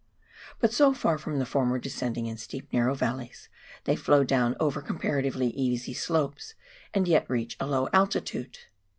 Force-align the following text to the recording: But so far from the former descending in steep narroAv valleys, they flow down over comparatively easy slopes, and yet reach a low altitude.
But 0.59 0.73
so 0.73 0.95
far 0.95 1.19
from 1.19 1.37
the 1.37 1.45
former 1.45 1.77
descending 1.77 2.25
in 2.25 2.35
steep 2.37 2.71
narroAv 2.71 2.95
valleys, 2.95 3.49
they 3.83 3.95
flow 3.95 4.23
down 4.23 4.55
over 4.59 4.81
comparatively 4.81 5.49
easy 5.51 5.93
slopes, 5.93 6.55
and 6.91 7.07
yet 7.07 7.29
reach 7.29 7.55
a 7.59 7.67
low 7.67 7.87
altitude. 7.93 8.57